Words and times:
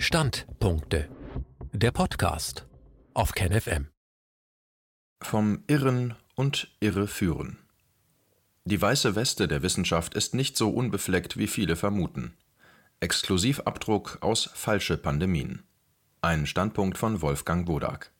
Standpunkte. 0.00 1.08
Der 1.72 1.90
Podcast 1.90 2.68
auf 3.14 3.32
KenFM. 3.32 3.88
Vom 5.20 5.64
Irren 5.66 6.14
und 6.36 6.68
Irreführen. 6.78 7.58
Die 8.64 8.80
weiße 8.80 9.16
Weste 9.16 9.48
der 9.48 9.62
Wissenschaft 9.62 10.14
ist 10.14 10.36
nicht 10.36 10.56
so 10.56 10.70
unbefleckt, 10.70 11.36
wie 11.36 11.48
viele 11.48 11.74
vermuten. 11.74 12.36
Exklusivabdruck 13.00 14.18
aus 14.20 14.48
falsche 14.54 14.96
Pandemien. 14.98 15.64
Ein 16.22 16.46
Standpunkt 16.46 16.96
von 16.96 17.20
Wolfgang 17.20 17.66
Bodak. 17.66 18.12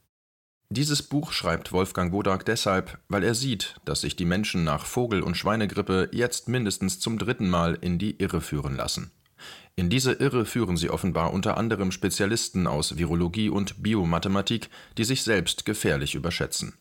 Dieses 0.70 1.04
Buch 1.04 1.30
schreibt 1.30 1.70
Wolfgang 1.70 2.10
Bodak 2.10 2.44
deshalb, 2.44 2.98
weil 3.08 3.22
er 3.22 3.36
sieht, 3.36 3.76
dass 3.84 4.00
sich 4.00 4.16
die 4.16 4.26
Menschen 4.26 4.64
nach 4.64 4.84
Vogel- 4.84 5.22
und 5.22 5.36
Schweinegrippe 5.36 6.10
jetzt 6.12 6.48
mindestens 6.48 6.98
zum 6.98 7.18
dritten 7.18 7.48
Mal 7.48 7.78
in 7.80 8.00
die 8.00 8.20
Irre 8.20 8.40
führen 8.40 8.74
lassen. 8.74 9.12
In 9.76 9.90
diese 9.90 10.12
Irre 10.12 10.44
führen 10.44 10.76
sie 10.76 10.90
offenbar 10.90 11.32
unter 11.32 11.56
anderem 11.56 11.92
Spezialisten 11.92 12.66
aus 12.66 12.98
Virologie 12.98 13.48
und 13.48 13.82
Biomathematik, 13.82 14.70
die 14.96 15.04
sich 15.04 15.22
selbst 15.22 15.64
gefährlich 15.64 16.14
überschätzen. 16.14 16.74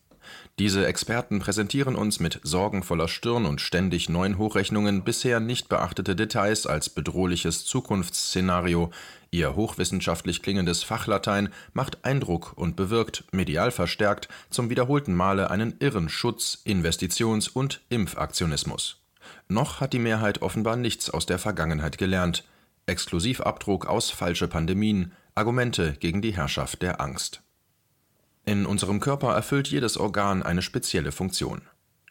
Diese 0.58 0.86
Experten 0.86 1.38
präsentieren 1.38 1.94
uns 1.94 2.18
mit 2.18 2.40
sorgenvoller 2.42 3.08
Stirn 3.08 3.46
und 3.46 3.60
ständig 3.60 4.08
neuen 4.08 4.38
Hochrechnungen 4.38 5.04
bisher 5.04 5.38
nicht 5.40 5.68
beachtete 5.68 6.16
Details 6.16 6.66
als 6.66 6.90
bedrohliches 6.90 7.64
Zukunftsszenario. 7.64 8.90
Ihr 9.30 9.54
hochwissenschaftlich 9.54 10.42
klingendes 10.42 10.82
Fachlatein 10.82 11.50
macht 11.74 12.04
Eindruck 12.04 12.54
und 12.56 12.76
bewirkt, 12.76 13.24
medial 13.30 13.70
verstärkt, 13.70 14.28
zum 14.50 14.70
wiederholten 14.70 15.14
Male 15.14 15.50
einen 15.50 15.76
irren 15.78 16.08
Schutz, 16.08 16.62
Investitions- 16.64 17.48
und 17.48 17.82
Impfaktionismus. 17.88 19.02
Noch 19.48 19.80
hat 19.80 19.92
die 19.92 19.98
Mehrheit 19.98 20.42
offenbar 20.42 20.76
nichts 20.76 21.10
aus 21.10 21.26
der 21.26 21.38
Vergangenheit 21.38 21.98
gelernt. 21.98 22.44
Exklusivabdruck 22.88 23.86
aus 23.86 24.10
falsche 24.10 24.48
Pandemien, 24.48 25.12
Argumente 25.34 25.94
gegen 26.00 26.22
die 26.22 26.36
Herrschaft 26.36 26.82
der 26.82 27.00
Angst. 27.00 27.42
In 28.44 28.66
unserem 28.66 28.98
Körper 29.00 29.34
erfüllt 29.34 29.68
jedes 29.68 29.96
Organ 29.98 30.42
eine 30.42 30.62
spezielle 30.62 31.12
Funktion. 31.12 31.62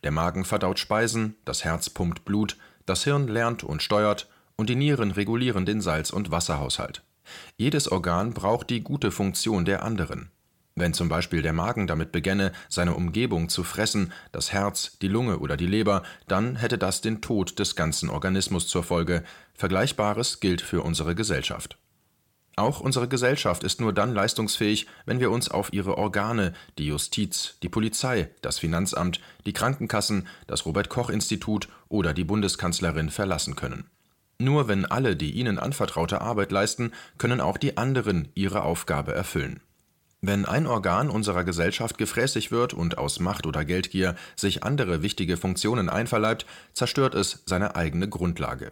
Der 0.04 0.12
Magen 0.12 0.46
verdaut 0.46 0.80
Speisen, 0.80 1.36
das 1.44 1.64
Herz 1.64 1.90
pumpt 1.90 2.26
Blut, 2.26 2.58
das 2.86 3.04
Hirn 3.04 3.28
lernt 3.28 3.64
und 3.64 3.82
steuert 3.82 4.30
und 4.56 4.70
die 4.70 4.76
Nieren 4.76 5.12
regulieren 5.12 5.66
den 5.66 5.82
Salz- 5.82 6.12
und 6.12 6.32
Wasserhaushalt. 6.32 7.04
Jedes 7.58 7.92
Organ 7.92 8.34
braucht 8.34 8.70
die 8.70 8.82
gute 8.82 9.12
Funktion 9.12 9.66
der 9.66 9.84
anderen. 9.84 10.32
Wenn 10.78 10.94
zum 10.94 11.10
Beispiel 11.10 11.42
der 11.42 11.54
Magen 11.54 11.88
damit 11.88 12.12
begänne, 12.12 12.52
seine 12.70 12.94
Umgebung 12.94 13.50
zu 13.50 13.64
fressen, 13.64 14.14
das 14.32 14.54
Herz, 14.54 15.00
die 15.02 15.08
Lunge 15.08 15.40
oder 15.40 15.58
die 15.58 15.66
Leber, 15.66 16.04
dann 16.28 16.56
hätte 16.56 16.78
das 16.78 17.02
den 17.02 17.20
Tod 17.20 17.58
des 17.58 17.76
ganzen 17.76 18.12
Organismus 18.12 18.68
zur 18.68 18.84
Folge. 18.84 19.24
Vergleichbares 19.56 20.40
gilt 20.40 20.62
für 20.62 20.84
unsere 20.84 21.16
Gesellschaft. 21.16 21.80
Auch 22.58 22.80
unsere 22.80 23.08
Gesellschaft 23.08 23.64
ist 23.64 23.82
nur 23.82 23.92
dann 23.92 24.14
leistungsfähig, 24.14 24.86
wenn 25.08 25.20
wir 25.20 25.32
uns 25.32 25.50
auf 25.50 25.74
ihre 25.74 25.98
Organe, 25.98 26.54
die 26.78 26.86
Justiz, 26.86 27.58
die 27.64 27.70
Polizei, 27.70 28.30
das 28.44 28.60
Finanzamt, 28.60 29.20
die 29.48 29.54
Krankenkassen, 29.54 30.28
das 30.46 30.68
Robert 30.68 30.90
Koch 30.90 31.10
Institut 31.10 31.70
oder 31.90 32.14
die 32.14 32.24
Bundeskanzlerin 32.24 33.10
verlassen 33.10 33.56
können. 33.56 33.90
Nur 34.38 34.68
wenn 34.68 34.86
alle 34.86 35.16
die 35.16 35.32
ihnen 35.32 35.58
anvertraute 35.58 36.22
Arbeit 36.22 36.52
leisten, 36.52 36.92
können 37.18 37.42
auch 37.42 37.58
die 37.58 37.78
anderen 37.78 38.28
ihre 38.36 38.62
Aufgabe 38.62 39.16
erfüllen. 39.16 39.60
Wenn 40.22 40.46
ein 40.46 40.66
Organ 40.66 41.10
unserer 41.12 41.44
Gesellschaft 41.44 42.00
gefräßig 42.00 42.52
wird 42.52 42.74
und 42.74 42.98
aus 42.98 43.20
Macht 43.20 43.46
oder 43.46 43.64
Geldgier 43.64 44.16
sich 44.36 44.64
andere 44.64 45.04
wichtige 45.04 45.38
Funktionen 45.38 45.90
einverleibt, 45.90 46.48
zerstört 46.74 47.14
es 47.14 47.44
seine 47.46 47.76
eigene 47.76 48.10
Grundlage. 48.10 48.72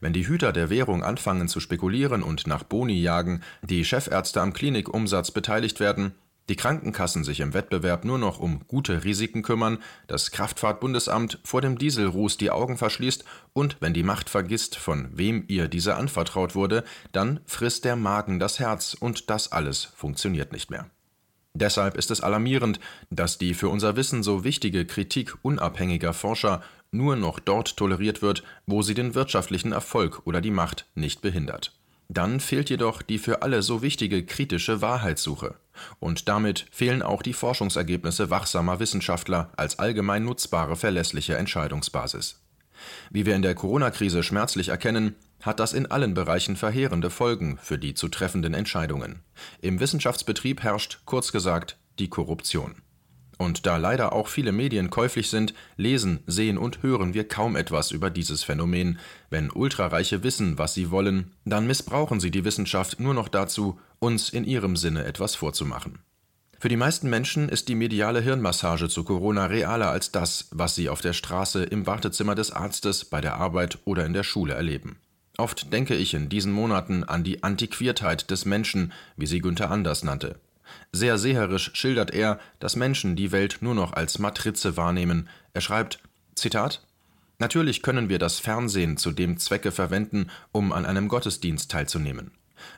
Wenn 0.00 0.12
die 0.12 0.26
Hüter 0.26 0.52
der 0.52 0.68
Währung 0.68 1.04
anfangen 1.04 1.46
zu 1.46 1.60
spekulieren 1.60 2.22
und 2.22 2.46
nach 2.46 2.64
Boni 2.64 3.00
jagen, 3.00 3.42
die 3.62 3.84
Chefärzte 3.84 4.40
am 4.40 4.52
Klinikumsatz 4.52 5.30
beteiligt 5.30 5.78
werden, 5.78 6.12
die 6.50 6.56
Krankenkassen 6.56 7.22
sich 7.22 7.38
im 7.38 7.54
Wettbewerb 7.54 8.04
nur 8.04 8.18
noch 8.18 8.40
um 8.40 8.66
gute 8.66 9.04
Risiken 9.04 9.42
kümmern, 9.42 9.78
das 10.08 10.32
Kraftfahrtbundesamt 10.32 11.38
vor 11.44 11.60
dem 11.60 11.78
Dieselruß 11.78 12.38
die 12.38 12.50
Augen 12.50 12.76
verschließt 12.76 13.24
und 13.52 13.76
wenn 13.78 13.94
die 13.94 14.02
Macht 14.02 14.28
vergisst, 14.28 14.76
von 14.76 15.08
wem 15.12 15.44
ihr 15.46 15.68
diese 15.68 15.94
anvertraut 15.94 16.56
wurde, 16.56 16.82
dann 17.12 17.38
frisst 17.46 17.84
der 17.84 17.94
Magen 17.94 18.40
das 18.40 18.58
Herz 18.58 18.94
und 18.98 19.30
das 19.30 19.52
alles 19.52 19.84
funktioniert 19.84 20.52
nicht 20.52 20.72
mehr. 20.72 20.90
Deshalb 21.54 21.96
ist 21.96 22.10
es 22.10 22.20
alarmierend, 22.20 22.80
dass 23.10 23.38
die 23.38 23.54
für 23.54 23.68
unser 23.68 23.94
Wissen 23.94 24.24
so 24.24 24.42
wichtige 24.42 24.84
Kritik 24.86 25.36
unabhängiger 25.42 26.12
Forscher 26.12 26.62
nur 26.90 27.14
noch 27.14 27.38
dort 27.38 27.76
toleriert 27.76 28.22
wird, 28.22 28.42
wo 28.66 28.82
sie 28.82 28.94
den 28.94 29.14
wirtschaftlichen 29.14 29.70
Erfolg 29.70 30.22
oder 30.24 30.40
die 30.40 30.50
Macht 30.50 30.86
nicht 30.96 31.22
behindert. 31.22 31.79
Dann 32.12 32.40
fehlt 32.40 32.70
jedoch 32.70 33.02
die 33.02 33.18
für 33.18 33.42
alle 33.42 33.62
so 33.62 33.82
wichtige 33.82 34.26
kritische 34.26 34.82
Wahrheitssuche. 34.82 35.54
Und 36.00 36.28
damit 36.28 36.66
fehlen 36.72 37.02
auch 37.02 37.22
die 37.22 37.32
Forschungsergebnisse 37.32 38.30
wachsamer 38.30 38.80
Wissenschaftler 38.80 39.52
als 39.56 39.78
allgemein 39.78 40.24
nutzbare 40.24 40.74
verlässliche 40.74 41.36
Entscheidungsbasis. 41.36 42.40
Wie 43.10 43.26
wir 43.26 43.36
in 43.36 43.42
der 43.42 43.54
Corona-Krise 43.54 44.24
schmerzlich 44.24 44.70
erkennen, 44.70 45.14
hat 45.40 45.60
das 45.60 45.72
in 45.72 45.86
allen 45.86 46.14
Bereichen 46.14 46.56
verheerende 46.56 47.10
Folgen 47.10 47.58
für 47.62 47.78
die 47.78 47.94
zu 47.94 48.08
treffenden 48.08 48.54
Entscheidungen. 48.54 49.20
Im 49.60 49.78
Wissenschaftsbetrieb 49.78 50.64
herrscht, 50.64 51.02
kurz 51.04 51.30
gesagt, 51.30 51.76
die 52.00 52.08
Korruption. 52.08 52.82
Und 53.40 53.64
da 53.64 53.78
leider 53.78 54.12
auch 54.12 54.28
viele 54.28 54.52
Medien 54.52 54.90
käuflich 54.90 55.30
sind, 55.30 55.54
lesen, 55.78 56.18
sehen 56.26 56.58
und 56.58 56.82
hören 56.82 57.14
wir 57.14 57.26
kaum 57.26 57.56
etwas 57.56 57.90
über 57.90 58.10
dieses 58.10 58.44
Phänomen. 58.44 58.98
Wenn 59.30 59.50
Ultrareiche 59.50 60.22
wissen, 60.22 60.58
was 60.58 60.74
sie 60.74 60.90
wollen, 60.90 61.32
dann 61.46 61.66
missbrauchen 61.66 62.20
sie 62.20 62.30
die 62.30 62.44
Wissenschaft 62.44 63.00
nur 63.00 63.14
noch 63.14 63.28
dazu, 63.28 63.80
uns 63.98 64.28
in 64.28 64.44
ihrem 64.44 64.76
Sinne 64.76 65.04
etwas 65.04 65.36
vorzumachen. 65.36 66.00
Für 66.58 66.68
die 66.68 66.76
meisten 66.76 67.08
Menschen 67.08 67.48
ist 67.48 67.68
die 67.68 67.76
mediale 67.76 68.20
Hirnmassage 68.20 68.90
zu 68.90 69.04
Corona 69.04 69.46
realer 69.46 69.90
als 69.90 70.12
das, 70.12 70.48
was 70.50 70.74
sie 70.74 70.90
auf 70.90 71.00
der 71.00 71.14
Straße, 71.14 71.64
im 71.64 71.86
Wartezimmer 71.86 72.34
des 72.34 72.50
Arztes, 72.50 73.06
bei 73.06 73.22
der 73.22 73.36
Arbeit 73.36 73.78
oder 73.86 74.04
in 74.04 74.12
der 74.12 74.22
Schule 74.22 74.52
erleben. 74.52 74.98
Oft 75.38 75.72
denke 75.72 75.94
ich 75.94 76.12
in 76.12 76.28
diesen 76.28 76.52
Monaten 76.52 77.04
an 77.04 77.24
die 77.24 77.42
Antiquiertheit 77.42 78.30
des 78.30 78.44
Menschen, 78.44 78.92
wie 79.16 79.26
sie 79.26 79.40
Günther 79.40 79.70
Anders 79.70 80.04
nannte. 80.04 80.38
Sehr 80.92 81.18
seherisch 81.18 81.70
schildert 81.74 82.12
er, 82.12 82.38
dass 82.58 82.76
Menschen 82.76 83.16
die 83.16 83.32
Welt 83.32 83.58
nur 83.60 83.74
noch 83.74 83.92
als 83.92 84.18
Matrize 84.18 84.76
wahrnehmen. 84.76 85.28
Er 85.52 85.60
schreibt, 85.60 86.00
Zitat, 86.34 86.82
Natürlich 87.40 87.82
können 87.82 88.10
wir 88.10 88.18
das 88.18 88.38
Fernsehen 88.38 88.98
zu 88.98 89.12
dem 89.12 89.38
Zwecke 89.38 89.72
verwenden, 89.72 90.30
um 90.52 90.72
an 90.72 90.84
einem 90.84 91.08
Gottesdienst 91.08 91.70
teilzunehmen. 91.70 92.32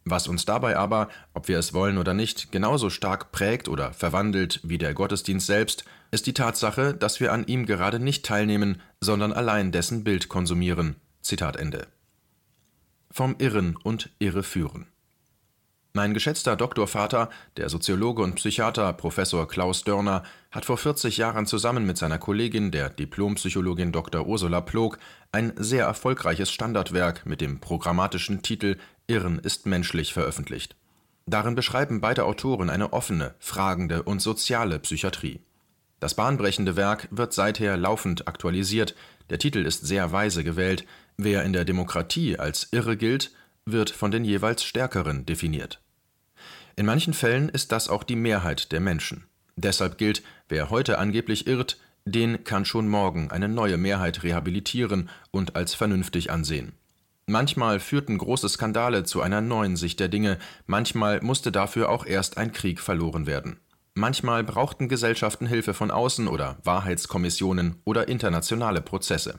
Was 0.05 0.29
uns 0.29 0.45
dabei 0.45 0.77
aber, 0.77 1.09
ob 1.35 1.49
wir 1.49 1.59
es 1.59 1.75
wollen 1.75 1.99
oder 1.99 2.15
nicht, 2.15 2.53
genauso 2.53 2.89
stark 2.89 3.33
prägt 3.33 3.69
oder 3.69 3.93
verwandelt 3.93 4.61
wie 4.63 4.79
der 4.79 4.95
Gottesdienst 4.95 5.49
selbst, 5.49 5.85
ist 6.13 6.27
die 6.29 6.35
Tatsache, 6.35 6.95
dass 6.95 7.19
wir 7.19 7.33
an 7.33 7.45
ihm 7.49 7.67
gerade 7.67 7.99
nicht 7.99 8.25
teilnehmen, 8.25 8.81
sondern 9.01 9.33
allein 9.33 9.73
dessen 9.73 10.05
Bild 10.05 10.29
konsumieren. 10.29 10.95
Zitat 11.23 11.57
Ende. 11.57 11.89
Vom 13.11 13.35
Irren 13.39 13.77
und 13.77 14.11
Irreführen. 14.21 14.87
Mein 15.95 16.15
geschätzter 16.15 16.57
Doktorvater, 16.57 17.29
der 17.59 17.69
Soziologe 17.69 18.23
und 18.23 18.37
Psychiater 18.37 18.95
Professor 18.95 19.47
Klaus 19.47 19.85
Dörner, 19.85 20.23
hat 20.51 20.65
vor 20.65 20.79
40 20.79 21.19
Jahren 21.19 21.45
zusammen 21.45 21.85
mit 21.85 21.99
seiner 21.99 22.17
Kollegin, 22.17 22.71
der 22.71 22.89
Diplompsychologin 22.89 23.93
Dr. 23.93 24.27
Ursula 24.27 24.63
Plog, 24.63 24.99
ein 25.33 25.53
sehr 25.57 25.85
erfolgreiches 25.85 26.51
Standardwerk 26.51 27.27
mit 27.27 27.43
dem 27.43 27.61
programmatischen 27.61 28.41
Titel 28.41 28.79
Irren 29.07 29.39
ist 29.39 29.67
menschlich 29.67 30.15
veröffentlicht. 30.15 30.77
Darin 31.27 31.55
beschreiben 31.55 32.01
beide 32.01 32.25
Autoren 32.25 32.71
eine 32.71 32.95
offene, 32.95 33.35
fragende 33.39 34.03
und 34.03 34.23
soziale 34.23 34.79
Psychiatrie. 34.79 35.41
Das 36.01 36.15
bahnbrechende 36.15 36.75
Werk 36.75 37.07
wird 37.11 37.35
seither 37.35 37.77
laufend 37.77 38.27
aktualisiert, 38.27 38.95
der 39.29 39.39
Titel 39.39 39.67
ist 39.67 39.87
sehr 39.87 40.11
weise 40.11 40.43
gewählt, 40.43 40.87
wer 41.19 41.45
in 41.45 41.53
der 41.53 41.67
Demokratie 41.67 42.39
als 42.39 42.69
irre 42.71 42.97
gilt, 42.97 43.31
wird 43.65 43.91
von 43.91 44.11
den 44.11 44.25
jeweils 44.25 44.65
Stärkeren 44.65 45.27
definiert. 45.27 45.81
In 46.76 46.87
manchen 46.87 47.14
Fällen 47.14 47.49
ist 47.49 47.73
das 47.73 47.88
auch 47.88 48.03
die 48.03 48.17
Mehrheit 48.17 48.73
der 48.73 48.81
Menschen. 48.81 49.25
Deshalb 49.56 49.99
gilt, 49.99 50.23
wer 50.49 50.70
heute 50.70 50.99
angeblich 50.99 51.47
irrt, 51.47 51.79
den 52.05 52.44
kann 52.44 52.64
schon 52.64 52.88
morgen 52.88 53.31
eine 53.31 53.49
neue 53.49 53.76
Mehrheit 53.76 54.23
rehabilitieren 54.23 55.11
und 55.31 55.55
als 55.55 55.75
vernünftig 55.75 56.31
ansehen. 56.31 56.73
Manchmal 57.26 57.79
führten 57.79 58.19
große 58.19 58.49
Skandale 58.49 59.05
zu 59.05 59.23
einer 59.23 59.41
neuen 59.41 59.76
Sicht 59.76 60.00
der 60.00 60.09
Dinge, 60.09 60.38
manchmal 60.67 61.20
musste 61.20 61.53
dafür 61.53 61.88
auch 61.88 62.05
erst 62.05 62.37
ein 62.37 62.53
Krieg 62.53 62.81
verloren 62.81 63.26
werden. 63.26 63.61
Manchmal 63.94 64.43
brauchten 64.43 64.88
Gesellschaften 64.88 65.47
Hilfe 65.47 65.75
von 65.75 65.91
außen 65.91 66.26
oder 66.26 66.59
Wahrheitskommissionen 66.64 67.76
oder 67.85 68.09
internationale 68.09 68.81
Prozesse. 68.81 69.38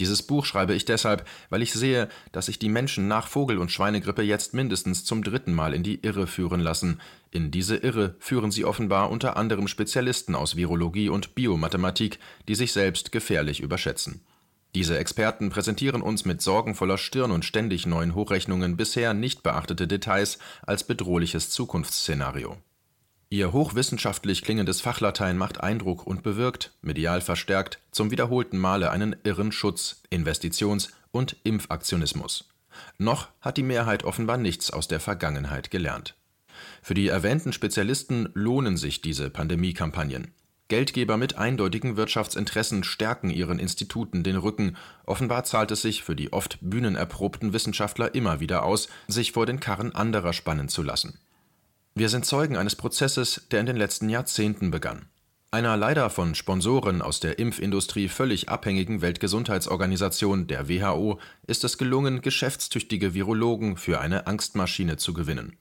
Dieses 0.00 0.22
Buch 0.22 0.46
schreibe 0.46 0.74
ich 0.74 0.84
deshalb, 0.84 1.26
weil 1.50 1.62
ich 1.62 1.72
sehe, 1.72 2.08
dass 2.32 2.46
sich 2.46 2.58
die 2.58 2.70
Menschen 2.70 3.08
nach 3.08 3.28
Vogel- 3.28 3.58
und 3.58 3.70
Schweinegrippe 3.70 4.22
jetzt 4.22 4.54
mindestens 4.54 5.04
zum 5.04 5.22
dritten 5.22 5.52
Mal 5.52 5.74
in 5.74 5.82
die 5.82 6.00
Irre 6.02 6.26
führen 6.26 6.60
lassen. 6.60 7.00
In 7.30 7.50
diese 7.50 7.76
Irre 7.76 8.16
führen 8.18 8.50
sie 8.50 8.64
offenbar 8.64 9.10
unter 9.10 9.36
anderem 9.36 9.68
Spezialisten 9.68 10.34
aus 10.34 10.56
Virologie 10.56 11.08
und 11.08 11.34
Biomathematik, 11.34 12.18
die 12.48 12.54
sich 12.54 12.72
selbst 12.72 13.12
gefährlich 13.12 13.60
überschätzen. 13.60 14.22
Diese 14.74 14.98
Experten 14.98 15.50
präsentieren 15.50 16.00
uns 16.00 16.24
mit 16.24 16.40
sorgenvoller 16.40 16.96
Stirn 16.96 17.30
und 17.30 17.44
ständig 17.44 17.84
neuen 17.84 18.14
Hochrechnungen 18.14 18.78
bisher 18.78 19.12
nicht 19.12 19.42
beachtete 19.42 19.86
Details 19.86 20.38
als 20.66 20.84
bedrohliches 20.84 21.50
Zukunftsszenario. 21.50 22.56
Ihr 23.32 23.50
hochwissenschaftlich 23.54 24.42
klingendes 24.42 24.82
Fachlatein 24.82 25.38
macht 25.38 25.62
Eindruck 25.62 26.06
und 26.06 26.22
bewirkt, 26.22 26.74
medial 26.82 27.22
verstärkt, 27.22 27.78
zum 27.90 28.10
wiederholten 28.10 28.58
Male 28.58 28.90
einen 28.90 29.16
irren 29.24 29.52
Schutz, 29.52 30.02
Investitions- 30.10 30.90
und 31.12 31.36
Impfaktionismus. 31.42 32.50
Noch 32.98 33.28
hat 33.40 33.56
die 33.56 33.62
Mehrheit 33.62 34.04
offenbar 34.04 34.36
nichts 34.36 34.70
aus 34.70 34.86
der 34.86 35.00
Vergangenheit 35.00 35.70
gelernt. 35.70 36.14
Für 36.82 36.92
die 36.92 37.08
erwähnten 37.08 37.54
Spezialisten 37.54 38.28
lohnen 38.34 38.76
sich 38.76 39.00
diese 39.00 39.30
Pandemiekampagnen. 39.30 40.32
Geldgeber 40.68 41.16
mit 41.16 41.38
eindeutigen 41.38 41.96
Wirtschaftsinteressen 41.96 42.84
stärken 42.84 43.30
ihren 43.30 43.58
Instituten 43.58 44.24
den 44.24 44.36
Rücken. 44.36 44.76
Offenbar 45.06 45.44
zahlt 45.44 45.70
es 45.70 45.80
sich 45.80 46.02
für 46.02 46.14
die 46.14 46.34
oft 46.34 46.58
bühnenerprobten 46.60 47.54
Wissenschaftler 47.54 48.14
immer 48.14 48.40
wieder 48.40 48.62
aus, 48.62 48.88
sich 49.08 49.32
vor 49.32 49.46
den 49.46 49.58
Karren 49.58 49.94
anderer 49.94 50.34
spannen 50.34 50.68
zu 50.68 50.82
lassen. 50.82 51.18
Wir 51.94 52.08
sind 52.08 52.24
Zeugen 52.24 52.56
eines 52.56 52.74
Prozesses, 52.74 53.42
der 53.50 53.60
in 53.60 53.66
den 53.66 53.76
letzten 53.76 54.08
Jahrzehnten 54.08 54.70
begann. 54.70 55.06
Einer 55.50 55.76
leider 55.76 56.08
von 56.08 56.34
Sponsoren 56.34 57.02
aus 57.02 57.20
der 57.20 57.38
Impfindustrie 57.38 58.08
völlig 58.08 58.48
abhängigen 58.48 59.02
Weltgesundheitsorganisation, 59.02 60.46
der 60.46 60.70
WHO, 60.70 61.20
ist 61.46 61.64
es 61.64 61.76
gelungen, 61.76 62.22
geschäftstüchtige 62.22 63.12
Virologen 63.12 63.76
für 63.76 64.00
eine 64.00 64.26
Angstmaschine 64.26 64.96
zu 64.96 65.12
gewinnen. 65.12 65.58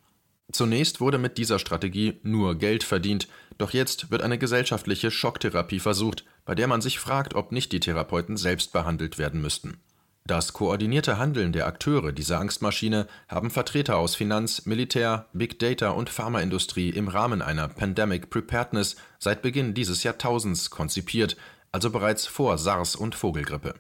Zunächst 0.54 1.02
wurde 1.02 1.18
mit 1.18 1.38
dieser 1.38 1.60
Strategie 1.60 2.20
nur 2.24 2.56
Geld 2.56 2.86
verdient, 2.86 3.28
doch 3.58 3.72
jetzt 3.72 4.10
wird 4.10 4.22
eine 4.22 4.38
gesellschaftliche 4.38 5.12
Schocktherapie 5.12 5.80
versucht, 5.80 6.24
bei 6.46 6.56
der 6.56 6.68
man 6.68 6.80
sich 6.80 6.98
fragt, 7.00 7.36
ob 7.36 7.52
nicht 7.52 7.74
die 7.74 7.82
Therapeuten 7.82 8.38
selbst 8.38 8.72
behandelt 8.72 9.18
werden 9.18 9.42
müssten. 9.42 9.82
Das 10.26 10.54
koordinierte 10.54 11.18
Handeln 11.18 11.52
der 11.52 11.66
Akteure 11.66 12.12
dieser 12.12 12.40
Angstmaschine 12.40 13.08
haben 13.28 13.50
Vertreter 13.50 13.98
aus 13.98 14.16
Finanz, 14.16 14.66
Militär, 14.66 15.26
Big 15.34 15.58
Data 15.58 15.90
und 15.90 16.10
Pharmaindustrie 16.10 16.90
im 16.90 17.08
Rahmen 17.08 17.42
einer 17.42 17.68
Pandemic 17.68 18.30
Preparedness 18.30 18.96
seit 19.18 19.42
Beginn 19.42 19.74
dieses 19.74 20.04
Jahrtausends 20.04 20.70
konzipiert, 20.70 21.38
also 21.72 21.90
bereits 21.90 22.28
vor 22.28 22.58
SARS 22.58 22.96
und 22.96 23.16
Vogelgrippe. 23.16 23.76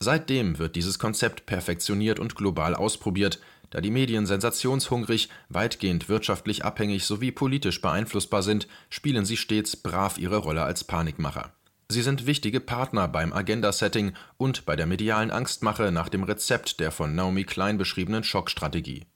Seitdem 0.00 0.58
wird 0.58 0.76
dieses 0.76 0.98
Konzept 0.98 1.46
perfektioniert 1.46 2.18
und 2.18 2.34
global 2.34 2.74
ausprobiert, 2.74 3.40
da 3.70 3.80
die 3.80 3.90
Medien 3.90 4.26
sensationshungrig, 4.26 5.28
weitgehend 5.48 6.08
wirtschaftlich 6.08 6.64
abhängig 6.64 7.04
sowie 7.04 7.32
politisch 7.32 7.80
beeinflussbar 7.80 8.42
sind, 8.42 8.66
spielen 8.90 9.24
sie 9.24 9.36
stets 9.36 9.76
brav 9.76 10.18
ihre 10.18 10.38
Rolle 10.38 10.62
als 10.62 10.84
Panikmacher. 10.84 11.52
Sie 11.90 12.02
sind 12.02 12.26
wichtige 12.26 12.60
Partner 12.60 13.08
beim 13.08 13.32
Agenda-Setting 13.32 14.12
und 14.36 14.66
bei 14.66 14.76
der 14.76 14.86
medialen 14.86 15.30
Angstmache 15.30 15.90
nach 15.90 16.10
dem 16.10 16.22
Rezept 16.22 16.80
der 16.80 16.90
von 16.90 17.14
Naomi 17.14 17.44
Klein 17.44 17.78
beschriebenen 17.78 18.24
Schockstrategie. 18.24 19.06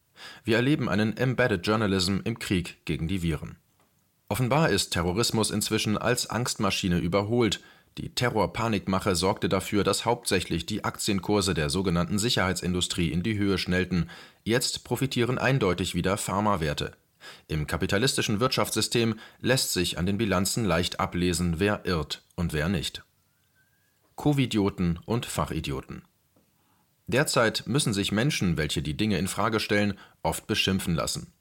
Wir 0.45 0.57
erleben 0.57 0.89
einen 0.89 1.17
Embedded 1.17 1.67
Journalism 1.67 2.19
im 2.25 2.39
Krieg 2.39 2.85
gegen 2.87 3.09
die 3.09 3.23
Viren. 3.23 3.57
Offenbar 4.29 4.71
ist 4.71 4.91
Terrorismus 4.91 5.51
inzwischen 5.51 5.99
als 5.99 6.31
Angstmaschine 6.31 6.99
überholt, 6.99 7.61
die 7.99 8.15
Terror-Panikmache 8.15 9.15
sorgte 9.15 9.51
dafür, 9.51 9.85
dass 9.85 10.07
hauptsächlich 10.07 10.65
die 10.65 10.85
Aktienkurse 10.85 11.53
der 11.53 11.69
sogenannten 11.69 12.19
Sicherheitsindustrie 12.19 13.09
in 13.09 13.23
die 13.23 13.37
Höhe 13.37 13.59
schnellten. 13.59 14.09
Jetzt 14.45 14.85
profitieren 14.85 15.39
eindeutig 15.39 15.95
wieder 15.95 16.17
Pharmawerte. 16.17 16.93
Im 17.49 17.67
kapitalistischen 17.67 18.41
Wirtschaftssystem 18.41 19.19
lässt 19.41 19.73
sich 19.73 19.99
an 19.99 20.07
den 20.07 20.19
Bilanzen 20.19 20.65
leicht 20.65 21.01
ablesen, 21.01 21.59
wer 21.59 21.85
irrt 21.85 22.23
und 22.37 22.53
wer 22.53 22.69
nicht. 22.69 23.03
Covidioten 24.17 24.99
und 25.07 25.27
Fachidioten. 25.27 26.03
Derzeit 27.07 27.65
müssen 27.67 27.93
sich 27.93 28.13
Menschen, 28.13 28.57
welche 28.57 28.83
die 28.83 28.97
Dinge 28.97 29.19
in 29.19 29.29
Frage 29.29 29.61
stellen, 29.61 29.99
oft 30.23 30.47
beschimpfen 30.47 30.95
lassen. 30.95 31.33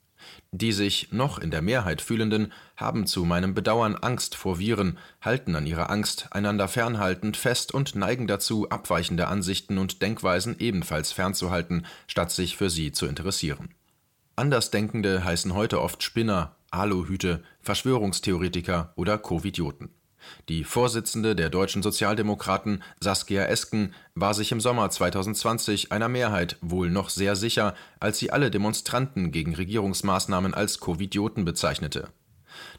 Die 0.52 0.72
sich 0.72 1.12
noch 1.12 1.40
in 1.40 1.52
der 1.52 1.62
Mehrheit 1.62 2.02
fühlenden 2.02 2.52
haben 2.76 3.08
zu 3.08 3.26
meinem 3.26 3.54
Bedauern 3.54 3.96
Angst 3.96 4.36
vor 4.36 4.60
Viren, 4.60 4.98
halten 5.22 5.56
an 5.56 5.66
ihrer 5.66 5.90
Angst, 5.90 6.28
einander 6.32 6.68
fernhaltend 6.68 7.38
fest 7.38 7.74
und 7.74 7.96
neigen 7.96 8.28
dazu, 8.28 8.70
abweichende 8.70 9.28
Ansichten 9.28 9.78
und 9.78 10.02
Denkweisen 10.02 10.56
ebenfalls 10.60 11.12
fernzuhalten, 11.12 11.86
statt 12.08 12.32
sich 12.32 12.58
für 12.58 12.70
sie 12.70 12.92
zu 12.92 13.06
interessieren. 13.06 13.74
Andersdenkende 14.42 15.24
heißen 15.24 15.54
heute 15.54 15.80
oft 15.80 16.02
Spinner, 16.02 16.56
Aluhüte, 16.72 17.44
Verschwörungstheoretiker 17.62 18.92
oder 18.96 19.20
Covidioten. 19.20 19.90
Die 20.50 20.64
Vorsitzende 20.64 21.36
der 21.36 21.52
deutschen 21.52 21.84
Sozialdemokraten, 21.84 22.82
Saskia 23.00 23.46
Esken, 23.46 23.94
war 24.16 24.34
sich 24.34 24.52
im 24.52 24.60
Sommer 24.60 24.90
2020 24.90 25.92
einer 25.92 26.10
Mehrheit 26.10 26.58
wohl 26.62 26.90
noch 26.90 27.10
sehr 27.10 27.36
sicher, 27.36 27.76
als 28.00 28.18
sie 28.18 28.32
alle 28.32 28.50
Demonstranten 28.50 29.32
gegen 29.32 29.54
Regierungsmaßnahmen 29.54 30.56
als 30.56 30.80
Covidioten 30.80 31.46
bezeichnete. 31.46 32.08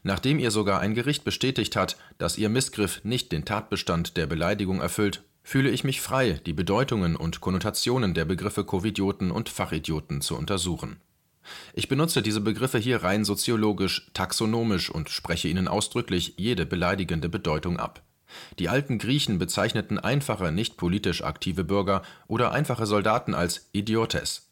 Nachdem 0.03 0.39
ihr 0.39 0.51
sogar 0.51 0.81
ein 0.81 0.95
Gericht 0.95 1.23
bestätigt 1.23 1.77
hat, 1.77 1.95
dass 2.17 2.37
ihr 2.37 2.49
Missgriff 2.49 2.99
nicht 3.05 3.31
den 3.31 3.45
Tatbestand 3.45 4.17
der 4.17 4.27
Beleidigung 4.27 4.81
erfüllt, 4.81 5.23
fühle 5.43 5.69
ich 5.69 5.85
mich 5.85 6.01
frei, 6.01 6.41
die 6.45 6.51
Bedeutungen 6.51 7.15
und 7.15 7.39
Konnotationen 7.39 8.13
der 8.13 8.25
Begriffe 8.25 8.65
Covidioten 8.65 9.31
und 9.31 9.47
Fachidioten 9.47 10.19
zu 10.19 10.35
untersuchen 10.35 10.99
ich 11.73 11.87
benutze 11.87 12.21
diese 12.21 12.41
Begriffe 12.41 12.77
hier 12.77 13.03
rein 13.03 13.25
soziologisch, 13.25 14.07
taxonomisch 14.13 14.89
und 14.89 15.09
spreche 15.09 15.47
ihnen 15.47 15.67
ausdrücklich 15.67 16.33
jede 16.37 16.65
beleidigende 16.65 17.29
Bedeutung 17.29 17.77
ab. 17.77 18.01
Die 18.59 18.69
alten 18.69 18.97
Griechen 18.97 19.37
bezeichneten 19.37 19.99
einfache, 19.99 20.51
nicht 20.51 20.77
politisch 20.77 21.23
aktive 21.23 21.63
Bürger 21.63 22.01
oder 22.27 22.51
einfache 22.51 22.85
Soldaten 22.85 23.33
als 23.33 23.69
Idiotes. 23.73 24.49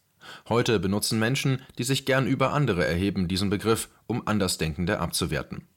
Heute 0.47 0.79
benutzen 0.79 1.17
Menschen, 1.17 1.61
die 1.77 1.83
sich 1.83 2.05
gern 2.05 2.27
über 2.27 2.53
andere 2.53 2.85
erheben, 2.85 3.27
diesen 3.27 3.49
Begriff, 3.49 3.89
um 4.05 4.27
Andersdenkende 4.27 4.99
abzuwerten 4.99 5.67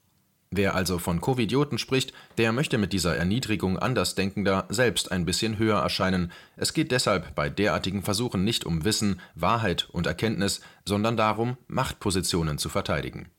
Wer 0.57 0.77
also 0.77 1.01
von 1.01 1.21
Covidioten 1.21 1.79
spricht, 1.79 2.13
der 2.39 2.53
möchte 2.53 2.79
mit 2.79 2.93
dieser 2.93 3.17
Erniedrigung 3.17 3.77
Andersdenkender 3.77 4.67
selbst 4.69 5.11
ein 5.11 5.25
bisschen 5.25 5.59
höher 5.59 5.81
erscheinen. 5.81 6.31
Es 6.57 6.73
geht 6.73 6.93
deshalb 6.93 7.35
bei 7.35 7.51
derartigen 7.51 8.05
Versuchen 8.05 8.45
nicht 8.45 8.65
um 8.65 8.85
Wissen, 8.85 9.21
Wahrheit 9.35 9.89
und 9.91 10.07
Erkenntnis, 10.07 10.61
sondern 10.87 11.17
darum, 11.17 11.57
Machtpositionen 11.67 12.59
zu 12.59 12.69
verteidigen. 12.69 13.31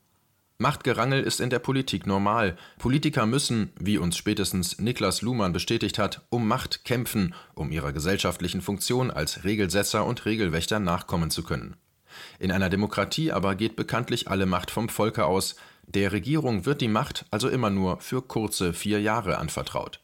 Machtgerangel 0.58 1.24
ist 1.24 1.40
in 1.40 1.50
der 1.50 1.60
Politik 1.60 2.06
normal. 2.06 2.58
Politiker 2.80 3.26
müssen, 3.26 3.72
wie 3.80 3.98
uns 3.98 4.18
spätestens 4.18 4.80
Niklas 4.80 5.22
Luhmann 5.22 5.54
bestätigt 5.54 5.98
hat, 5.98 6.26
um 6.28 6.46
Macht 6.46 6.84
kämpfen, 6.84 7.34
um 7.54 7.72
ihrer 7.72 7.94
gesellschaftlichen 7.94 8.60
Funktion 8.60 9.10
als 9.10 9.46
Regelsetzer 9.46 10.06
und 10.06 10.26
Regelwächter 10.26 10.80
nachkommen 10.80 11.32
zu 11.32 11.44
können. 11.44 11.78
In 12.40 12.52
einer 12.52 12.70
Demokratie 12.70 13.32
aber 13.32 13.56
geht 13.56 13.76
bekanntlich 13.76 14.30
alle 14.30 14.46
Macht 14.46 14.72
vom 14.72 14.89
Volke 14.89 15.25
aus, 15.25 15.56
der 15.88 16.12
Regierung 16.12 16.65
wird 16.65 16.82
die 16.82 16.88
Macht 16.88 17.25
also 17.32 17.50
immer 17.50 17.70
nur 17.70 18.00
für 18.00 18.22
kurze 18.22 18.74
vier 18.74 19.01
Jahre 19.01 19.38
anvertraut. 19.38 20.01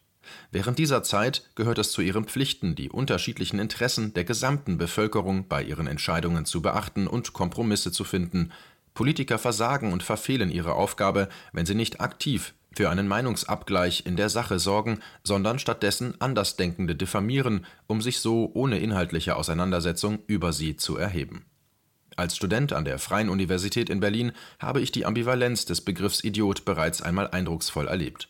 Während 0.51 0.79
dieser 0.79 1.03
Zeit 1.03 1.49
gehört 1.55 1.79
es 1.79 1.91
zu 1.91 2.01
ihren 2.01 2.25
Pflichten, 2.25 2.75
die 2.75 2.89
unterschiedlichen 2.89 3.59
Interessen 3.59 4.13
der 4.13 4.23
gesamten 4.23 4.77
Bevölkerung 4.77 5.47
bei 5.47 5.63
ihren 5.63 5.87
Entscheidungen 5.87 6.45
zu 6.45 6.61
beachten 6.61 7.07
und 7.07 7.33
Kompromisse 7.33 7.91
zu 7.91 8.03
finden. 8.03 8.51
Politiker 8.93 9.37
versagen 9.37 9.91
und 9.91 10.03
verfehlen 10.03 10.51
ihre 10.51 10.73
Aufgabe, 10.73 11.29
wenn 11.53 11.65
sie 11.65 11.75
nicht 11.75 12.01
aktiv 12.01 12.53
für 12.73 12.89
einen 12.89 13.07
Meinungsabgleich 13.07 14.05
in 14.05 14.15
der 14.15 14.29
Sache 14.29 14.59
sorgen, 14.59 14.99
sondern 15.23 15.59
stattdessen 15.59 16.19
Andersdenkende 16.21 16.95
diffamieren, 16.95 17.65
um 17.87 18.01
sich 18.01 18.19
so 18.19 18.51
ohne 18.53 18.79
inhaltliche 18.79 19.35
Auseinandersetzung 19.35 20.19
über 20.27 20.53
sie 20.53 20.77
zu 20.77 20.95
erheben 20.95 21.45
als 22.17 22.35
Student 22.35 22.73
an 22.73 22.85
der 22.85 22.99
Freien 22.99 23.29
Universität 23.29 23.89
in 23.89 23.99
Berlin 23.99 24.31
habe 24.59 24.81
ich 24.81 24.91
die 24.91 25.05
Ambivalenz 25.05 25.65
des 25.65 25.81
Begriffs 25.81 26.23
Idiot 26.23 26.65
bereits 26.65 27.01
einmal 27.01 27.29
eindrucksvoll 27.29 27.87
erlebt. 27.87 28.29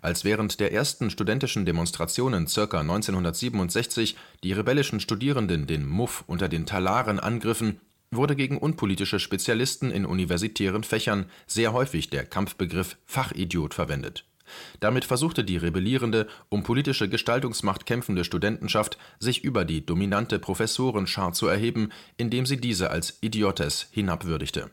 Als 0.00 0.24
während 0.24 0.60
der 0.60 0.72
ersten 0.72 1.10
studentischen 1.10 1.66
Demonstrationen 1.66 2.46
circa 2.46 2.80
1967 2.80 4.16
die 4.42 4.52
rebellischen 4.52 5.00
Studierenden 5.00 5.66
den 5.66 5.86
Muff 5.86 6.22
unter 6.26 6.48
den 6.48 6.66
Talaren 6.66 7.18
angriffen, 7.18 7.80
wurde 8.10 8.36
gegen 8.36 8.58
unpolitische 8.58 9.18
Spezialisten 9.18 9.90
in 9.90 10.06
universitären 10.06 10.84
Fächern 10.84 11.26
sehr 11.46 11.72
häufig 11.72 12.10
der 12.10 12.24
Kampfbegriff 12.24 12.96
Fachidiot 13.06 13.74
verwendet 13.74 14.24
damit 14.80 15.04
versuchte 15.04 15.44
die 15.44 15.56
rebellierende, 15.56 16.26
um 16.48 16.62
politische 16.62 17.08
Gestaltungsmacht 17.08 17.86
kämpfende 17.86 18.24
Studentenschaft, 18.24 18.98
sich 19.18 19.44
über 19.44 19.64
die 19.64 19.84
dominante 19.84 20.38
Professorenschar 20.38 21.32
zu 21.32 21.46
erheben, 21.46 21.90
indem 22.16 22.46
sie 22.46 22.60
diese 22.60 22.90
als 22.90 23.18
Idiotes 23.20 23.88
hinabwürdigte. 23.90 24.70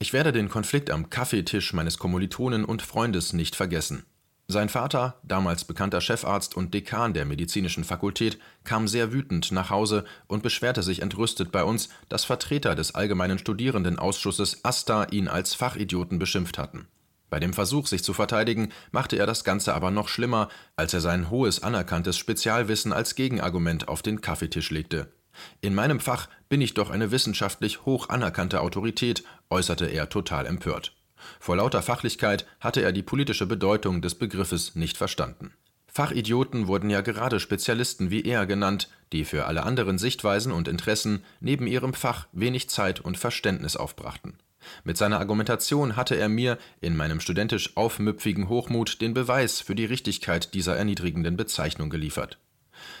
Ich 0.00 0.12
werde 0.12 0.32
den 0.32 0.48
Konflikt 0.48 0.90
am 0.90 1.10
Kaffeetisch 1.10 1.72
meines 1.72 1.98
Kommilitonen 1.98 2.64
und 2.64 2.82
Freundes 2.82 3.32
nicht 3.32 3.56
vergessen. 3.56 4.04
Sein 4.50 4.70
Vater, 4.70 5.20
damals 5.24 5.64
bekannter 5.64 6.00
Chefarzt 6.00 6.56
und 6.56 6.72
Dekan 6.72 7.12
der 7.12 7.26
medizinischen 7.26 7.84
Fakultät, 7.84 8.38
kam 8.64 8.88
sehr 8.88 9.12
wütend 9.12 9.52
nach 9.52 9.68
Hause 9.68 10.04
und 10.26 10.42
beschwerte 10.42 10.82
sich 10.82 11.02
entrüstet 11.02 11.52
bei 11.52 11.64
uns, 11.64 11.90
dass 12.08 12.24
Vertreter 12.24 12.74
des 12.74 12.94
Allgemeinen 12.94 13.38
Studierendenausschusses 13.38 14.64
AStA 14.64 15.04
ihn 15.10 15.28
als 15.28 15.52
Fachidioten 15.52 16.18
beschimpft 16.18 16.56
hatten 16.56 16.88
Bei 17.30 17.40
dem 17.40 17.52
Versuch, 17.52 17.86
sich 17.86 18.02
zu 18.02 18.14
verteidigen, 18.14 18.70
machte 18.90 19.16
er 19.16 19.26
das 19.26 19.44
Ganze 19.44 19.74
aber 19.74 19.90
noch 19.90 20.08
schlimmer, 20.08 20.48
als 20.76 20.94
er 20.94 21.00
sein 21.00 21.30
hohes 21.30 21.62
anerkanntes 21.62 22.16
Spezialwissen 22.16 22.92
als 22.92 23.14
Gegenargument 23.14 23.88
auf 23.88 24.02
den 24.02 24.20
Kaffeetisch 24.20 24.70
legte. 24.70 25.12
In 25.60 25.74
meinem 25.74 26.00
Fach 26.00 26.28
bin 26.48 26.60
ich 26.60 26.74
doch 26.74 26.90
eine 26.90 27.10
wissenschaftlich 27.10 27.84
hoch 27.84 28.08
anerkannte 28.08 28.60
Autorität, 28.60 29.24
äußerte 29.50 29.86
er 29.86 30.08
total 30.08 30.46
empört. 30.46 30.94
Vor 31.40 31.56
lauter 31.56 31.82
Fachlichkeit 31.82 32.46
hatte 32.60 32.80
er 32.80 32.92
die 32.92 33.02
politische 33.02 33.46
Bedeutung 33.46 34.02
des 34.02 34.14
Begriffes 34.14 34.74
nicht 34.74 34.96
verstanden. 34.96 35.52
Fachidioten 35.86 36.68
wurden 36.68 36.90
ja 36.90 37.00
gerade 37.00 37.40
Spezialisten 37.40 38.10
wie 38.10 38.22
er 38.22 38.46
genannt, 38.46 38.88
die 39.12 39.24
für 39.24 39.46
alle 39.46 39.64
anderen 39.64 39.98
Sichtweisen 39.98 40.52
und 40.52 40.68
Interessen 40.68 41.24
neben 41.40 41.66
ihrem 41.66 41.92
Fach 41.92 42.28
wenig 42.32 42.70
Zeit 42.70 43.00
und 43.00 43.18
Verständnis 43.18 43.76
aufbrachten. 43.76 44.38
Mit 44.84 44.96
seiner 44.96 45.20
Argumentation 45.20 45.96
hatte 45.96 46.16
er 46.16 46.28
mir 46.28 46.58
in 46.80 46.96
meinem 46.96 47.20
studentisch 47.20 47.76
aufmüpfigen 47.76 48.48
Hochmut 48.48 49.00
den 49.00 49.14
Beweis 49.14 49.60
für 49.60 49.74
die 49.74 49.84
Richtigkeit 49.84 50.54
dieser 50.54 50.76
erniedrigenden 50.76 51.36
Bezeichnung 51.36 51.90
geliefert. 51.90 52.38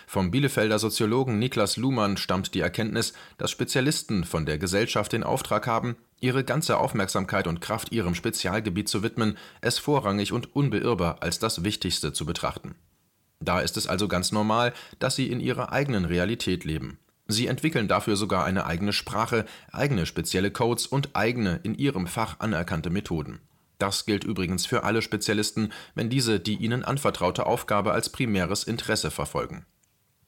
Vom 0.06 0.30
Bielefelder 0.30 0.78
Soziologen 0.78 1.38
Niklas 1.38 1.76
Luhmann 1.76 2.16
stammt 2.16 2.54
die 2.54 2.60
Erkenntnis, 2.60 3.12
dass 3.36 3.50
Spezialisten 3.50 4.24
von 4.24 4.46
der 4.46 4.58
Gesellschaft 4.58 5.12
den 5.12 5.22
Auftrag 5.22 5.66
haben, 5.66 5.96
ihre 6.20 6.44
ganze 6.44 6.78
Aufmerksamkeit 6.78 7.46
und 7.46 7.60
Kraft 7.60 7.92
ihrem 7.92 8.14
Spezialgebiet 8.14 8.88
zu 8.88 9.02
widmen, 9.02 9.36
es 9.60 9.78
vorrangig 9.78 10.32
und 10.32 10.54
unbeirrbar 10.54 11.18
als 11.20 11.38
das 11.38 11.62
Wichtigste 11.62 12.12
zu 12.12 12.26
betrachten. 12.26 12.74
Da 13.40 13.60
ist 13.60 13.76
es 13.76 13.86
also 13.86 14.08
ganz 14.08 14.32
normal, 14.32 14.72
dass 14.98 15.14
sie 15.14 15.30
in 15.30 15.40
ihrer 15.40 15.72
eigenen 15.72 16.04
Realität 16.04 16.64
leben. 16.64 16.98
Sie 17.30 17.46
entwickeln 17.46 17.88
dafür 17.88 18.16
sogar 18.16 18.46
eine 18.46 18.64
eigene 18.64 18.94
Sprache, 18.94 19.44
eigene 19.70 20.06
spezielle 20.06 20.50
Codes 20.50 20.86
und 20.86 21.14
eigene, 21.14 21.60
in 21.62 21.74
ihrem 21.74 22.06
Fach 22.06 22.40
anerkannte 22.40 22.88
Methoden. 22.88 23.40
Das 23.78 24.06
gilt 24.06 24.24
übrigens 24.24 24.64
für 24.64 24.82
alle 24.82 25.02
Spezialisten, 25.02 25.70
wenn 25.94 26.08
diese 26.08 26.40
die 26.40 26.56
ihnen 26.56 26.84
anvertraute 26.84 27.46
Aufgabe 27.46 27.92
als 27.92 28.08
primäres 28.08 28.64
Interesse 28.64 29.10
verfolgen. 29.10 29.66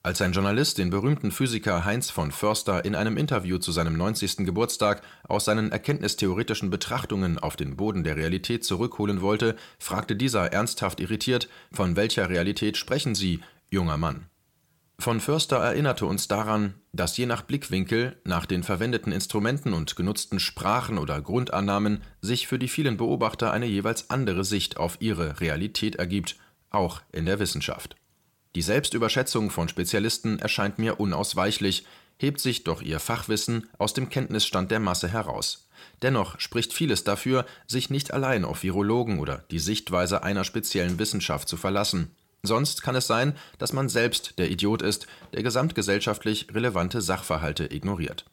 Als 0.02 0.20
ein 0.22 0.32
Journalist 0.32 0.78
den 0.78 0.90
berühmten 0.90 1.30
Physiker 1.30 1.84
Heinz 1.84 2.10
von 2.10 2.32
Förster 2.32 2.84
in 2.84 2.94
einem 2.94 3.16
Interview 3.16 3.58
zu 3.58 3.72
seinem 3.72 3.96
90. 3.96 4.46
Geburtstag 4.46 5.02
aus 5.26 5.46
seinen 5.46 5.72
erkenntnistheoretischen 5.72 6.70
Betrachtungen 6.70 7.38
auf 7.38 7.56
den 7.56 7.76
Boden 7.76 8.04
der 8.04 8.16
Realität 8.16 8.64
zurückholen 8.64 9.20
wollte, 9.20 9.56
fragte 9.78 10.16
dieser 10.16 10.52
ernsthaft 10.52 11.00
irritiert: 11.00 11.48
Von 11.72 11.96
welcher 11.96 12.30
Realität 12.30 12.78
sprechen 12.78 13.14
Sie, 13.14 13.40
junger 13.70 13.98
Mann 13.98 14.29
von 15.00 15.20
Förster 15.20 15.56
erinnerte 15.56 16.06
uns 16.06 16.28
daran, 16.28 16.74
dass 16.92 17.16
je 17.16 17.26
nach 17.26 17.42
Blickwinkel, 17.42 18.16
nach 18.24 18.46
den 18.46 18.62
verwendeten 18.62 19.12
Instrumenten 19.12 19.72
und 19.72 19.96
genutzten 19.96 20.40
Sprachen 20.40 20.98
oder 20.98 21.20
Grundannahmen 21.20 22.02
sich 22.20 22.46
für 22.46 22.58
die 22.58 22.68
vielen 22.68 22.96
Beobachter 22.96 23.52
eine 23.52 23.66
jeweils 23.66 24.10
andere 24.10 24.44
Sicht 24.44 24.76
auf 24.76 24.96
ihre 25.00 25.40
Realität 25.40 25.96
ergibt, 25.96 26.36
auch 26.70 27.02
in 27.12 27.26
der 27.26 27.38
Wissenschaft. 27.38 27.96
Die 28.54 28.62
Selbstüberschätzung 28.62 29.50
von 29.50 29.68
Spezialisten 29.68 30.38
erscheint 30.38 30.78
mir 30.78 30.98
unausweichlich, 30.98 31.86
hebt 32.18 32.40
sich 32.40 32.64
doch 32.64 32.82
ihr 32.82 33.00
Fachwissen 33.00 33.68
aus 33.78 33.94
dem 33.94 34.08
Kenntnisstand 34.08 34.70
der 34.70 34.80
Masse 34.80 35.08
heraus. 35.08 35.68
Dennoch 36.02 36.38
spricht 36.40 36.72
vieles 36.72 37.04
dafür, 37.04 37.46
sich 37.66 37.90
nicht 37.90 38.12
allein 38.12 38.44
auf 38.44 38.62
Virologen 38.62 39.18
oder 39.18 39.44
die 39.50 39.58
Sichtweise 39.58 40.22
einer 40.22 40.44
speziellen 40.44 40.98
Wissenschaft 40.98 41.48
zu 41.48 41.56
verlassen. 41.56 42.14
Sonst 42.42 42.82
kann 42.82 42.96
es 42.96 43.06
sein, 43.06 43.34
dass 43.58 43.72
man 43.72 43.88
selbst 43.88 44.38
der 44.38 44.50
Idiot 44.50 44.82
ist, 44.82 45.06
der 45.34 45.42
gesamtgesellschaftlich 45.42 46.48
relevante 46.54 47.02
Sachverhalte 47.02 47.72
ignoriert. 47.72 48.24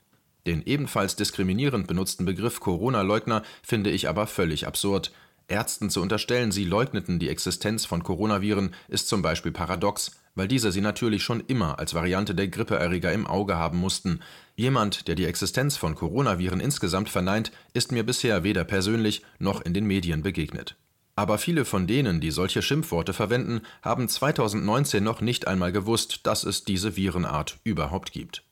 Den 0.46 0.64
ebenfalls 0.66 1.18
diskriminierend 1.18 1.88
benutzten 1.88 2.26
Begriff 2.26 2.62
Corona-Leugner 2.62 3.44
finde 3.62 3.90
ich 3.90 4.08
aber 4.08 4.28
völlig 4.28 4.66
absurd. 4.66 5.12
Ärzten 5.50 5.90
zu 5.90 6.02
unterstellen, 6.02 6.52
sie 6.52 6.64
leugneten 6.64 7.20
die 7.20 7.30
Existenz 7.30 7.86
von 7.86 8.04
Coronaviren, 8.04 8.74
ist 8.88 9.10
zum 9.10 9.22
Beispiel 9.22 9.52
paradox, 9.52 10.12
weil 10.36 10.48
diese 10.48 10.72
sie 10.72 10.82
natürlich 10.82 11.24
schon 11.24 11.42
immer 11.48 11.80
als 11.80 11.94
Variante 11.94 12.34
der 12.34 12.48
Grippeerreger 12.48 13.12
im 13.12 13.28
Auge 13.28 13.56
haben 13.56 13.78
mussten. 13.78 14.22
Jemand, 14.56 15.08
der 15.08 15.16
die 15.16 15.26
Existenz 15.26 15.76
von 15.76 15.96
Coronaviren 15.96 16.60
insgesamt 16.60 17.10
verneint, 17.10 17.52
ist 17.74 17.92
mir 17.92 18.06
bisher 18.06 18.44
weder 18.44 18.64
persönlich 18.64 19.24
noch 19.40 19.62
in 19.62 19.74
den 19.74 19.86
Medien 19.86 20.22
begegnet. 20.22 20.76
Aber 21.18 21.40
viele 21.40 21.66
von 21.66 21.88
denen, 21.88 22.22
die 22.22 22.30
solche 22.30 22.62
Schimpfworte 22.62 23.12
verwenden, 23.12 23.62
haben 23.82 24.08
2019 24.08 25.04
noch 25.04 25.20
nicht 25.20 25.48
einmal 25.48 25.72
gewusst, 25.72 26.28
dass 26.28 26.44
es 26.44 26.64
diese 26.64 26.96
Virenart 26.96 27.58
überhaupt 27.64 28.12
gibt. 28.12 28.44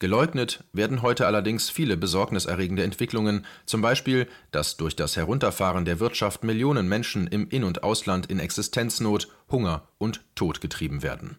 Geleugnet 0.00 0.64
werden 0.72 1.00
heute 1.00 1.28
allerdings 1.28 1.70
viele 1.70 1.96
besorgniserregende 1.96 2.82
Entwicklungen, 2.82 3.46
zum 3.66 3.82
Beispiel, 3.82 4.26
dass 4.50 4.76
durch 4.76 4.96
das 4.96 5.16
Herunterfahren 5.16 5.84
der 5.84 6.00
Wirtschaft 6.00 6.42
Millionen 6.42 6.88
Menschen 6.88 7.28
im 7.28 7.48
In- 7.48 7.64
und 7.64 7.84
Ausland 7.84 8.26
in 8.26 8.40
Existenznot, 8.40 9.28
Hunger 9.48 9.86
und 9.98 10.24
Tod 10.34 10.60
getrieben 10.60 11.04
werden 11.04 11.38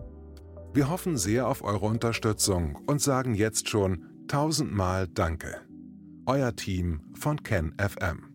Wir 0.73 0.89
hoffen 0.89 1.17
sehr 1.17 1.47
auf 1.47 1.63
eure 1.63 1.85
Unterstützung 1.85 2.77
und 2.87 3.01
sagen 3.01 3.35
jetzt 3.35 3.67
schon 3.67 4.05
tausendmal 4.29 5.07
Danke. 5.07 5.61
Euer 6.25 6.55
Team 6.55 7.01
von 7.13 7.43
KenFM. 7.43 8.30